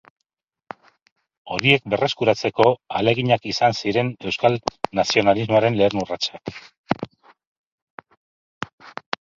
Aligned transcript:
Horiek 1.55 1.83
berreskuratzeko 1.93 2.65
ahaleginak 2.71 3.45
izan 3.51 3.77
ziren 3.83 4.11
euskal 4.31 4.59
nazionalismoaren 5.01 5.81
lehen 5.83 6.05
urratsak. 6.07 6.61